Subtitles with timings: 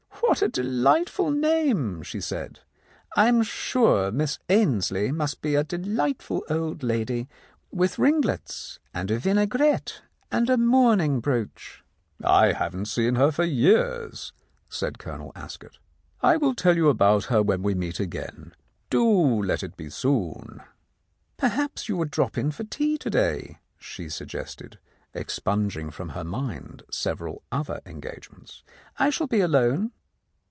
[0.31, 2.61] "What a delightful name 1" she said.
[3.17, 7.27] "I'm sure Miss Ainslie must be a delightful old lady
[7.69, 11.83] with ringlets and a vinaigrette and a mourning brooch."
[12.23, 14.31] "I haven't seen her for years,"
[14.69, 15.79] said Colonel Ascot.
[16.21, 18.53] "I will tell you about her when we meet again.
[18.89, 20.63] Do let it be soon 1"
[21.37, 24.79] "Perhaps you would drop in for tea to day?" she suggested,
[25.13, 28.63] expunging from her mind several other engagements.
[28.97, 29.91] "I shall be alone."